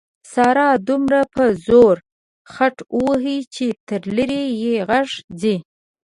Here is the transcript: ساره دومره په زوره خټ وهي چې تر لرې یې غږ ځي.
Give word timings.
ساره 0.33 0.67
دومره 0.87 1.21
په 1.35 1.43
زوره 1.65 2.01
خټ 2.53 2.75
وهي 3.05 3.39
چې 3.55 3.65
تر 3.87 4.01
لرې 4.17 4.43
یې 4.61 4.75
غږ 4.89 5.09
ځي. 5.41 5.55